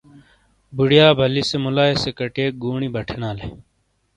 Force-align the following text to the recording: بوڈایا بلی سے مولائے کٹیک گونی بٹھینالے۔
بوڈایا 0.75 1.07
بلی 1.17 1.41
سے 1.49 1.57
مولائے 1.63 2.11
کٹیک 2.17 2.51
گونی 2.63 2.87
بٹھینالے۔ 2.95 3.45